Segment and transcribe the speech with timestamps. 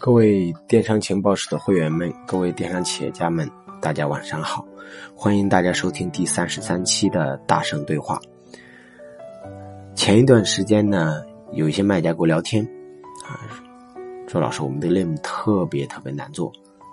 [0.00, 4.64] 各位电商情报室的会员们，各位电商企业家们，大家晚上好！
[5.14, 8.20] 欢迎大家收听第三十三期的大圣对话。
[9.94, 12.62] 前一段时间呢，有一些卖家跟我聊天，
[13.24, 13.48] 啊，
[14.28, 16.48] 说老师，我们的类目特别特别难做，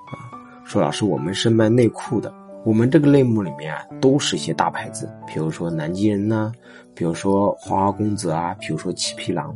[0.08, 0.32] 啊，
[0.64, 2.34] 说老师，我们是卖内裤的。
[2.64, 6.52] 我们这个类目里面啊，都是一些大牌子，比如说南极人呐，
[6.94, 9.56] 比如说花花公子啊，比如说七匹狼。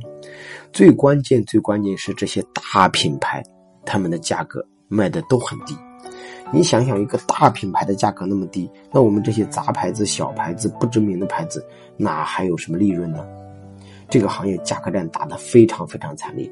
[0.73, 3.43] 最关键、最关键是这些大品牌，
[3.85, 5.77] 他们的价格卖的都很低。
[6.51, 11.65] 你想想，一个大品牌的价格那么低，那我们这些杂牌子、小牌子、不知名的牌子，
[11.97, 13.23] 哪还有什么利润呢？
[14.09, 16.51] 这个行业价格战打得非常非常惨烈，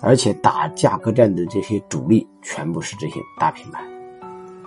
[0.00, 3.80] 而且打价格战的这些主力全部是这些大品牌。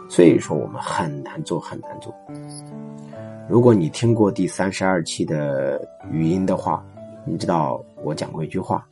[0.09, 2.13] 所以说我们很难做，很难做。
[3.48, 5.80] 如果你听过第三十二期的
[6.12, 6.84] 语音的话，
[7.26, 8.85] 你知道我讲过一句话，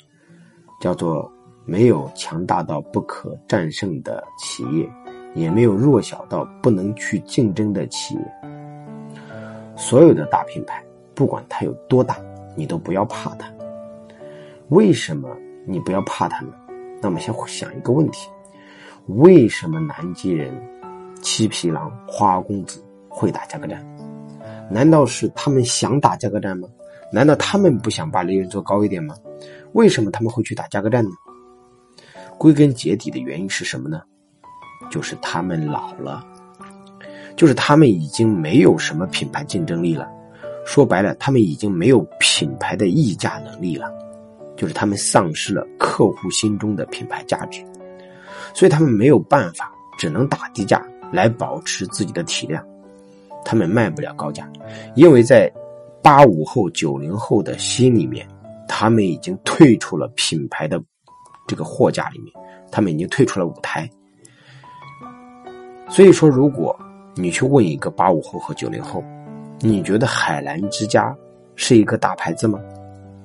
[0.80, 1.30] 叫做
[1.66, 4.88] “没有强大到不可战胜的企业，
[5.34, 8.22] 也没有弱小到不能去竞争的企业。
[9.76, 10.84] 所有的大品牌，
[11.16, 12.16] 不管它有多大，
[12.56, 13.52] 你都不要怕它。
[14.70, 16.54] 为什么你不要怕它呢？
[17.02, 18.30] 那么先想一个问题：
[19.08, 20.54] 为什么南极人？
[21.38, 23.86] 七匹狼、花公子会打价格战，
[24.72, 26.68] 难道是他们想打价格战吗？
[27.14, 29.14] 难道他们不想把利润做高一点吗？
[29.74, 31.12] 为什么他们会去打价格战呢？
[32.40, 34.02] 归根结底的原因是什么呢？
[34.90, 36.26] 就是他们老了，
[37.36, 40.10] 就是他们已经没有什么品牌竞争力了。
[40.66, 43.94] 说白了，他们已经没有品牌的溢价能力了，
[44.56, 47.64] 就是他们丧失了客户心中的品牌价值，
[48.56, 50.84] 所以他们没有办法，只能打低价。
[51.12, 52.64] 来保持自己的体量，
[53.46, 54.50] 他们卖不了高价，
[54.96, 55.52] 因为在
[56.02, 58.28] 八五后、九零后的心里面，
[58.68, 60.82] 他们已经退出了品牌的
[61.48, 62.34] 这个货架里面，
[62.72, 63.90] 他们已经退出了舞台。
[65.90, 66.78] 所以说，如果
[67.16, 69.04] 你去问一个八五后和九零后，
[69.60, 71.16] 你觉得海澜之家
[71.56, 72.60] 是一个大牌子吗？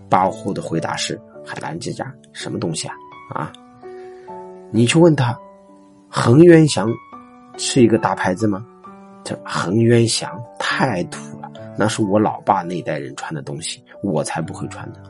[0.09, 2.95] 八五后的回答是：海澜之家什么东西啊？
[3.35, 3.53] 啊？
[4.71, 5.37] 你去问他，
[6.09, 6.89] 恒源祥。
[7.65, 8.67] 是一个大牌子吗？
[9.23, 15.01] 这恒源祥太土了，那是我老爸那代人穿的东西，我才不会穿的。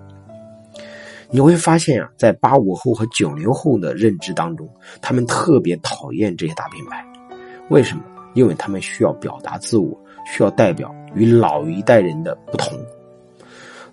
[1.30, 4.68] 你会发现啊，在八五后和九零后的认知当中，
[5.00, 7.02] 他们特别讨厌这些大品牌。
[7.70, 8.02] 为什么？
[8.34, 12.78] 因为他们需要表达自我，需要代表与老一代人的不同。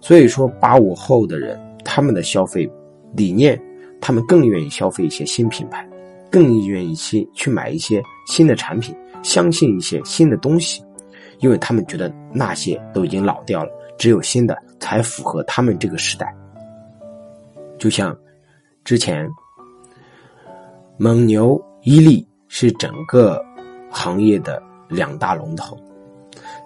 [0.01, 2.69] 所以说，八五后的人他们的消费
[3.13, 3.57] 理念，
[4.01, 5.87] 他们更愿意消费一些新品牌。
[6.31, 10.83] 更愿意去去买一些新的产品，相信一些新的东西，
[11.39, 16.31] 因为他们觉得那些都已经老掉了，只有新的才符合他们这个时代。
[17.79, 18.15] 就像
[18.83, 19.27] 之前
[20.97, 23.43] 蒙牛、伊利是整个
[23.89, 25.75] 行业的两大龙头，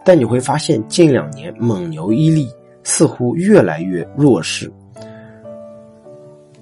[0.03, 2.49] 但你会发现近两年蒙牛、伊利
[2.83, 4.69] 似乎越来越弱势。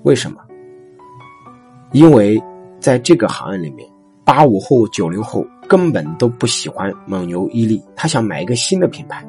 [0.04, 0.40] 为什么？
[1.94, 2.40] 因为。
[2.82, 3.88] 在这个行业里面，
[4.26, 9.24] 八五后、九零后根本都不喜欢蒙牛、伊利，他想买一个新的品牌。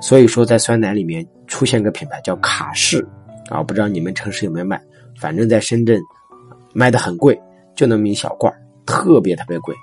[0.00, 3.06] 所以说，在酸奶里面出现个品牌叫卡士，
[3.50, 4.80] 啊，不知道你们城市有没有卖？
[5.18, 6.00] 反正在深圳
[6.72, 7.38] 卖的很贵，
[7.74, 8.52] 就那么一小罐，
[8.86, 9.74] 特别特别贵，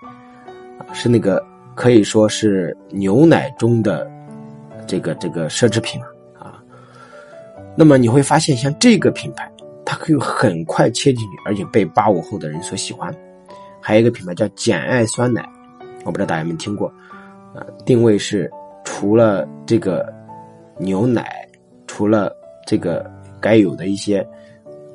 [0.94, 4.10] 是那个可以说是牛奶中的
[4.88, 6.02] 这个这个奢侈品
[6.38, 6.64] 啊。
[7.76, 9.52] 那么你会发现，像这个品牌。
[10.00, 13.14] 可以很快切进去，而且被八五后的人所喜欢。
[13.82, 15.48] 还有一个品牌叫简爱酸奶，
[16.06, 16.92] 我不知道大家有没有听过。
[17.54, 18.50] 呃，定位是
[18.86, 20.12] 除了这个
[20.78, 21.46] 牛奶，
[21.86, 22.34] 除了
[22.66, 23.12] 这个
[23.42, 24.26] 该有的一些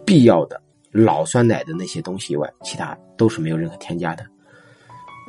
[0.07, 0.61] 必要的
[0.91, 4.25] 老酸奶的那些东西以外，其他都是没有任何添加的。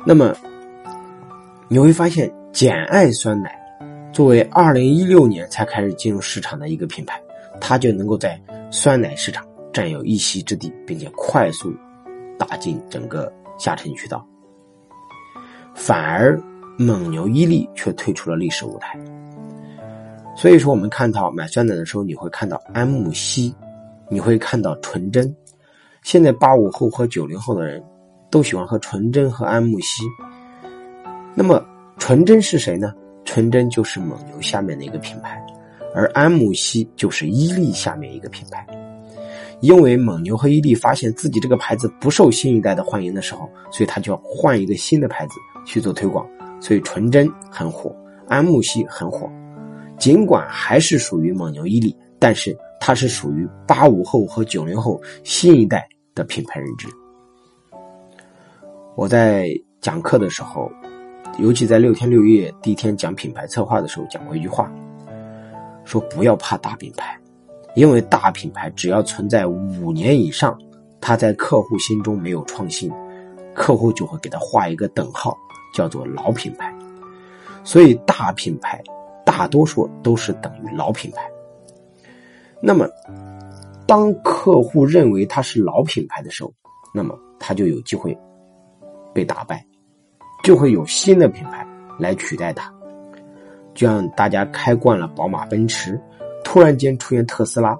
[0.06, 0.34] 那么
[1.68, 3.58] 你会发现，简爱酸奶
[4.10, 7.20] 作为二零一六年才开始进入市场的一个品牌，
[7.60, 9.45] 它就能够在酸奶市场。
[9.76, 11.70] 占有一席之地，并且快速
[12.38, 14.26] 打进整个下沉渠道，
[15.74, 16.40] 反而
[16.78, 18.98] 蒙牛、伊利却退出了历史舞台。
[20.34, 23.54] 所以说，我们看到买酸奶的时候，你会看到安慕希，
[24.08, 25.36] 你会看到纯真。
[26.02, 27.84] 现在八五后和九零后的人
[28.30, 30.04] 都喜欢喝纯真和安慕希。
[31.34, 31.62] 那么，
[31.98, 32.94] 纯真是谁呢？
[33.26, 35.38] 纯真就是蒙牛下面的一个品牌，
[35.94, 38.66] 而安慕希就是伊利下面一个品牌。
[39.60, 46.26] 因为蒙牛和伊利发现自己这个牌子不受新一代的欢迎的时候，所以他就要换一个新的牌子去做推广。
[46.60, 47.94] 所以纯真很火，
[48.28, 49.30] 安慕希很火。
[49.98, 56.88] 尽管还是属于蒙牛、伊利，但是它是属于八五后和九零后新一代的品牌认知。
[58.94, 59.48] 我在
[59.80, 60.70] 讲课的时候，
[61.38, 64.70] 尤其在六天六夜第一天讲品牌策划的时候，讲过一句话，
[65.84, 67.18] 说不要怕大品牌，
[67.76, 70.58] 因为大品牌只要存在五年以上，
[70.98, 72.90] 它在客户心中没有创新，
[73.54, 75.36] 客户就会给它画一个等号，
[75.74, 76.74] 叫做老品牌。
[77.62, 78.82] 所以大品牌
[79.26, 81.30] 大多数都是等于老品牌。
[82.62, 82.88] 那么，
[83.86, 86.50] 当客户认为它是老品牌的时候，
[86.94, 88.16] 那么它就有机会
[89.12, 89.62] 被打败，
[90.42, 91.66] 就会有新的品牌
[91.98, 92.72] 来取代它。
[93.74, 96.00] 就像大家开惯了宝马、奔驰，
[96.46, 97.76] 突然间出现特斯拉，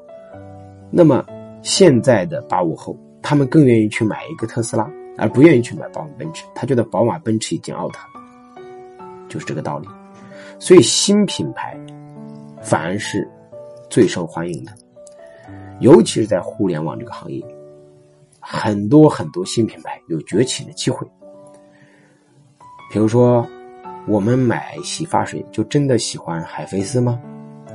[0.91, 1.25] 那么
[1.63, 6.45] 现在的八五后，他们更愿意去买一个特斯拉，而不愿意去买宝马、奔驰。
[6.53, 8.01] 他觉得宝马、奔驰已经 out 了，
[9.29, 9.87] 就是这个道理。
[10.59, 11.79] 所以新品牌
[12.61, 13.27] 反而是。
[13.89, 14.73] 最受欢迎的，
[15.79, 17.41] 尤其是在互联网这个行业，
[18.41, 21.07] 很多很多新品牌有崛起的机会。
[22.91, 23.47] 比如说，
[24.09, 27.17] 我们买洗发水，就真的喜欢海飞丝吗？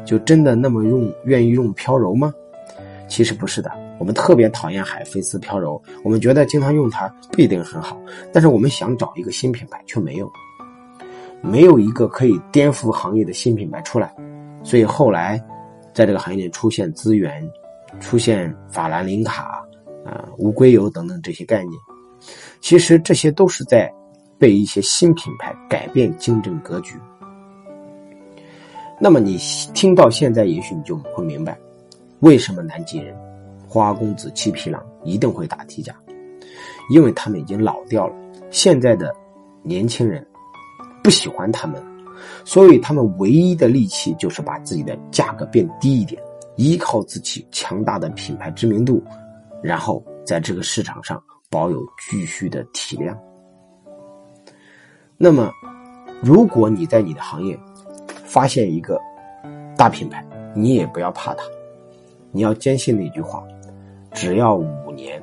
[0.06, 2.34] 就真的那么用愿意用飘柔吗？
[3.08, 8.00] 其实不是的，我们特别讨厌海飞丝飘柔，我们觉得经常用它不一定很好，
[8.32, 10.32] 但是我们想找一个新品牌却没有，
[11.42, 14.14] 没有一个可以颠覆行业的新品牌出来，
[14.64, 15.42] 所以后来。
[15.94, 17.46] 在这个行业里出现资源，
[18.00, 19.62] 出现法兰林卡
[20.06, 21.78] 啊、乌龟油等等这些概念，
[22.62, 23.94] 其实这些都是在
[24.40, 26.96] 被一些新品牌改变竞争格局。
[29.04, 29.36] 那么你
[29.74, 31.58] 听到现在，也许你就会明白，
[32.20, 33.18] 为什么南极人、
[33.68, 35.96] 花公子、七匹狼一定会打低价，
[36.92, 38.16] 因为他们已经老掉了。
[38.52, 39.12] 现在的
[39.64, 40.24] 年轻人
[41.04, 41.82] 不喜欢他们。
[42.46, 46.22] 所以，他们唯一的利器就是把自己的价格变低一点，
[46.56, 49.04] 依靠自己强大的品牌知名度，
[49.64, 53.18] 然后在这个市场上保有继续的体量。
[55.18, 55.52] 那么，
[56.22, 57.60] 如果你在你的行业
[58.32, 58.98] 发现一个
[59.76, 60.26] 大品牌，
[60.56, 61.44] 你也不要怕它，
[62.32, 63.44] 你要坚信那句话：
[64.14, 65.22] 只要五年，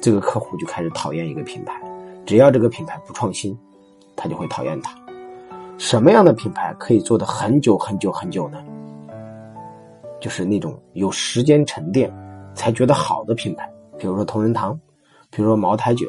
[0.00, 1.74] 这个客户就开始讨厌一个品牌；
[2.24, 3.58] 只要这个品牌不创新，
[4.14, 4.96] 他就会讨厌它。
[5.76, 8.62] 什么样的品牌可以做的很久很久很久呢？
[10.20, 12.08] 就是那种有时间沉淀
[12.54, 13.68] 才觉得好的品牌，
[13.98, 14.78] 比如说同仁堂，
[15.30, 16.06] 比如说茅台酒，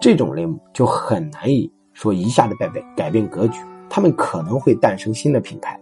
[0.00, 3.58] 这种类目就很难以说一下子改变改变格局。
[3.90, 5.78] 他们可能会诞生新的品牌，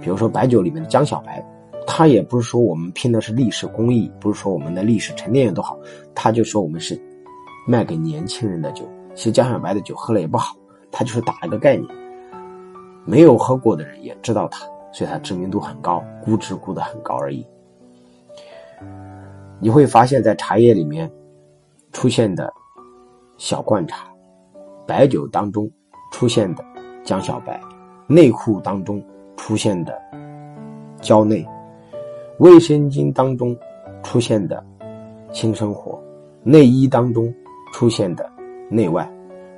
[0.00, 1.44] 比如说白酒里面的江小白，
[1.86, 5.76] 它也不是说我们拼的是历史工艺，不是说我们的历史沉淀有多好，
[6.14, 7.00] 他就说我们是
[7.66, 8.86] 卖给年轻人的酒。
[9.14, 10.54] 其实江小白的酒喝了也不好，
[10.92, 11.88] 他就是打了个概念。
[13.06, 17.44] 没有喝过的人也知道它，所以它知名度很高，估值估得很高而已。
[19.58, 21.10] 你会发现在茶叶里面
[21.92, 22.52] 出现的
[23.36, 24.06] 小罐茶，
[24.86, 25.68] 白酒当中
[26.12, 26.64] 出现的
[27.04, 27.60] 江小白，
[28.06, 29.02] 内裤当中
[29.36, 30.00] 出现的
[31.00, 31.46] 蕉内，
[32.38, 33.56] 卫生巾当中
[34.02, 34.64] 出现的
[35.32, 35.98] 轻生活，
[36.42, 37.32] 内衣当中
[37.72, 38.30] 出现的
[38.68, 39.10] 内外，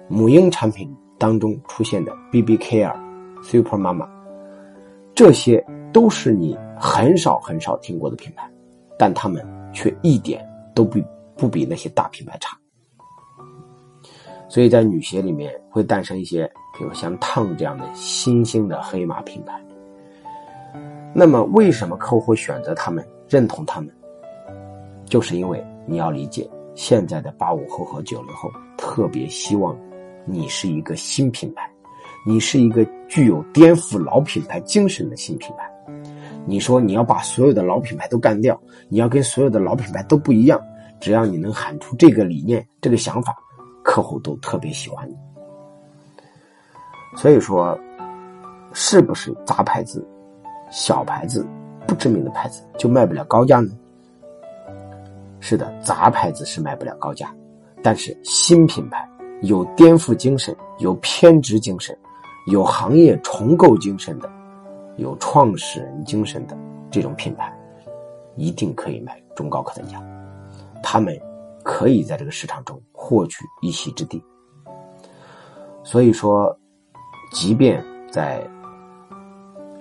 [0.09, 2.95] 母婴产品当中出现的 BB Care。
[3.45, 4.09] Super 妈妈，
[5.17, 8.49] 这些都是你很少很少听过的品牌，
[8.97, 11.01] 但他们却一点都不
[11.37, 12.57] 不比那些大品牌差。
[14.53, 16.45] 所以在女鞋里面会诞生一些，
[16.77, 19.59] 比如像烫这样的新兴的黑马品牌。
[21.15, 23.91] 那么，为什么客户选择他们、认同他们？
[25.07, 29.75] 就是因为你要理解，现在的八五后和九零后特别希望
[30.27, 31.67] 你是一个新品牌。
[32.27, 35.67] 你是一个具有颠覆老品牌精神的新品牌。
[36.45, 40.61] 你说你要把所有的老品牌都干掉，你要跟所有的老品牌都不一样。
[41.01, 43.35] 只要你能喊出这个理念、这个想法，
[43.93, 45.15] 客户都特别喜欢你。
[47.15, 47.79] 所以说，
[48.73, 50.03] 是不是杂牌子、
[50.71, 51.47] 小牌子、
[51.87, 53.71] 不知名的牌子就卖不了高价呢？
[55.41, 57.35] 是的，杂牌子是卖不了高价，
[57.83, 59.07] 但是新品牌
[59.43, 61.95] 有颠覆精神、有偏执精神。
[62.47, 64.29] 有行业重构精神的，
[64.97, 66.57] 有创始人精神的
[66.91, 67.55] 这种品牌，
[68.37, 70.03] 一定可以卖中高客单价。
[70.83, 71.17] 他们
[71.63, 74.23] 可以在这个市场中获取一席之地。
[75.85, 76.57] 所以说，
[77.33, 78.47] 即便在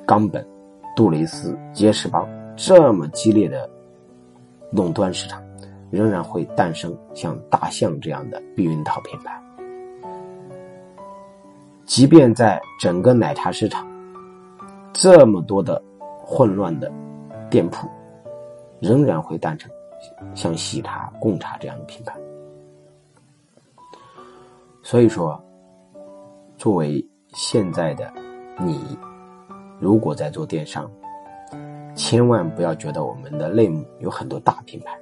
[0.05, 0.45] 冈本、
[0.95, 3.69] 杜蕾斯、杰士邦这么激烈的
[4.71, 5.41] 垄断市场，
[5.89, 9.39] 仍然会诞生像大象这样的避孕套品牌。
[11.85, 13.85] 即便在整个奶茶市场
[14.93, 15.81] 这么多的
[16.19, 16.91] 混乱的
[17.49, 17.87] 店铺，
[18.79, 19.69] 仍然会诞生
[20.33, 22.15] 像喜茶、贡茶这样的品牌。
[24.81, 25.41] 所以说，
[26.57, 28.11] 作为现在的
[28.59, 28.97] 你，
[29.79, 30.89] 如果在做电商，
[31.95, 34.97] 千万不要觉得我们的类目有很多大品牌，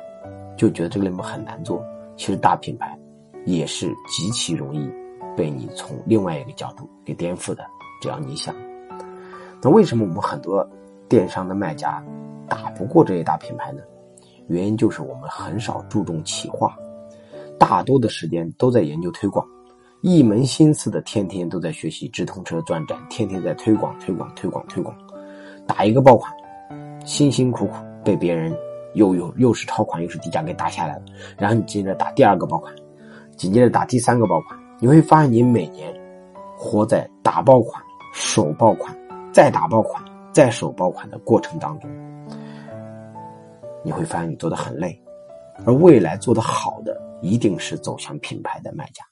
[0.58, 1.84] 就觉得这个类目很难做。
[2.18, 2.98] 其实大品牌
[3.46, 4.92] 也是极其容易
[5.38, 7.66] 被你从另外一个角度给颠覆的。
[8.02, 8.54] 只要你想，
[9.62, 10.68] 那为什么我们很多
[11.08, 12.04] 电商的卖家
[12.48, 13.82] 打不过这些大品牌呢？
[14.50, 16.76] 原因就是我们很少注重企划，
[17.58, 19.46] 大多的时间都在研究推广。
[20.02, 24.96] 一门心思的，天天都在学习直通车转展，天天在推广、推广、推广、推广，
[25.68, 26.34] 打一个爆款，
[27.06, 28.56] 辛辛苦苦被别人
[28.94, 31.02] 又又又是超款又是低价给打下来了，
[31.38, 32.74] 然后你接着打第二个爆款，
[33.36, 35.94] 紧接着打第三个爆款，你会发现你每年
[36.58, 38.98] 活在打爆款、首爆款、
[39.34, 40.02] 再打爆款、
[40.32, 41.90] 再首爆款的过程当中，
[43.84, 45.00] 你会发现你做的很累，
[45.66, 49.04] 而未来做的好的一定是走向品牌的卖家。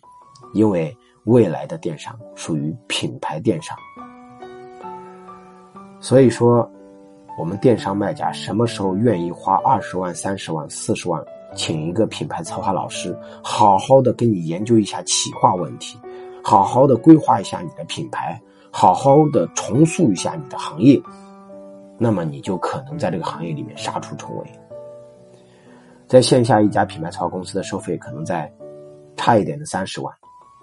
[0.54, 0.96] 因为
[1.26, 3.78] 未来的电商属于品牌电商，
[6.00, 6.70] 所以说，
[7.38, 11.22] 我们电商卖家什么时候愿意花二十万、三十万、四十万，
[11.54, 16.00] 请一个品牌策划老师，好好的跟你研究一下企划问题，
[16.42, 21.02] 好好的规划一下你的品牌，好好的重塑一下你的行业，
[21.98, 24.46] 那么你就可能在这个行业里面杀出重围。
[26.08, 28.51] 在线下一家品牌策划公司的收费可能在
[29.16, 30.13] 差一点的三十万。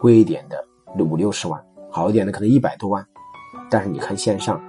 [0.01, 0.63] 贵一点的
[0.99, 1.59] 五六十万，
[1.91, 3.07] 好一点的可能一百多万，
[3.71, 4.61] 但是你看线上，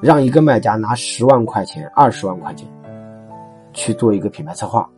[0.00, 2.66] 让一个卖家拿十万块钱、二十万块钱
[3.72, 4.88] 去做一个品牌策划，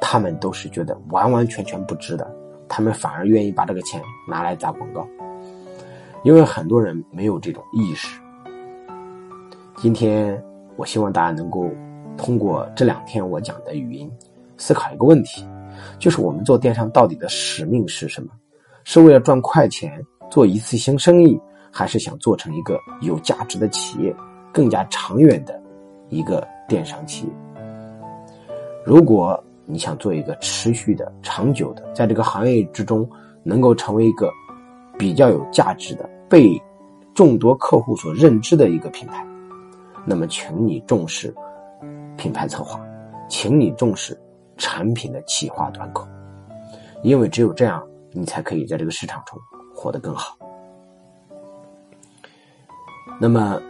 [0.00, 2.30] 他们都是觉得完完全全不值的，
[2.68, 5.04] 他们反而愿意把这个钱拿来砸广告，
[6.22, 8.20] 因为很多人没有这种意识。
[9.80, 10.42] 今天
[10.76, 11.70] 我希望大家能够
[12.16, 14.10] 通过这两天我讲的语音，
[14.56, 15.46] 思考一个问题，
[16.00, 18.28] 就是我们做电商到底的使命是什么？
[18.82, 24.12] 是为了赚快钱做一次性生意，还是想做成一个有价值的企业，
[24.52, 25.62] 更加长远的
[26.08, 27.32] 一个电商企业？
[28.84, 33.08] 如果你想做一个持续的、长久的，在这个行业之中
[33.44, 34.28] 能够成为一个
[34.98, 36.60] 比较有价值的、被
[37.14, 39.24] 众多客户所认知的一个品牌，
[40.08, 41.34] 那么请你重视
[42.16, 42.80] 品牌策划，
[43.28, 44.18] 请你重视
[44.56, 46.08] 产品的企划端口，
[47.02, 47.86] 因为只有这样。
[48.10, 49.38] 你才可以在这个市场中
[49.74, 50.34] 活得更好。
[53.20, 53.60] 那么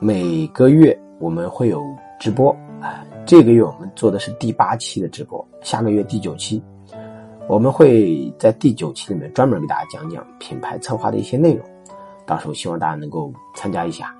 [0.00, 1.84] 每个月我们会有
[2.18, 6.60] 直播啊，这个月我们做的是第八期的直播，下个月第九期，
[7.46, 11.64] 我们会在第九期里面专门给大家讲讲品牌策划的一些内容。
[12.24, 14.16] 到时候希望大家能够参加一下，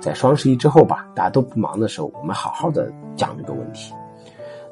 [0.00, 3.92] 在双十一之后吧，大家都不忙的时候，我们好好的讲这个问题。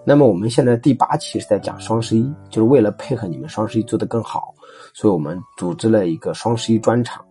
[0.05, 4.55] 那么我们现在第八期是在讲双十一，就是为了配合你们双十一做得更好，
[4.93, 7.25] 所以我们组织了一个双十一专场，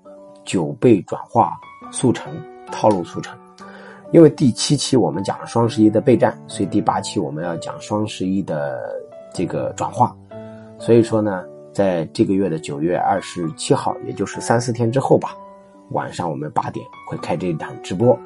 [0.43, 1.53] 九倍转化
[1.91, 2.33] 速成
[2.71, 3.37] 套路速成。
[4.11, 8.79] 因为第七期我们讲了双十一的备战，所以第八期我们要讲双十一的
[9.33, 10.15] 这个转化。
[10.79, 15.35] 所以说呢，在这个月的九月二十七号，也就是三四天之后吧，
[15.91, 18.17] 晚上我们八点会开这一场直播，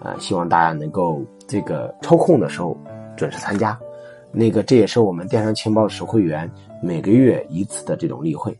[0.00, 2.76] 啊，希望大家能够这个抽空的时候
[3.16, 3.78] 准时参加。
[4.30, 6.48] 那个，这也是我们电商情报室会员
[6.82, 8.56] 每个月一次的这种例会。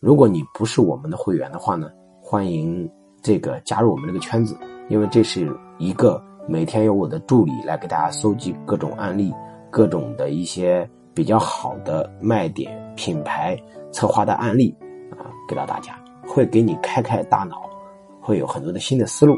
[0.00, 1.90] 如果你不是我们的会员的话呢，
[2.22, 2.88] 欢迎
[3.20, 4.56] 这个加入我们这个圈子，
[4.88, 9.34] 因为这是一个每天由我的助理来给大家搜集各种案例、
[9.70, 13.58] 各种的一些比较好的卖点、品牌
[13.90, 14.72] 策划的案例
[15.10, 17.68] 啊，给到大家，会给你开开大脑，
[18.28, 19.34] 会有很多的新的思路。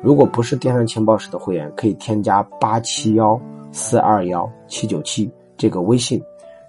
[0.00, 3.40] 如果不是电商情报室的会员，可以添加八七幺。
[3.76, 6.22] 四二幺七九七这个微信，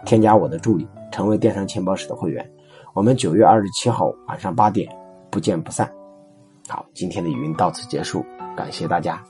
[0.07, 2.43] 添加我的助理，成为电商情报室的会员。
[2.95, 4.89] 我们九月二十七号晚上八点
[5.29, 5.87] 不见不散。
[6.67, 8.25] 好，今天的语音到此结束，
[8.57, 9.23] 感谢大家。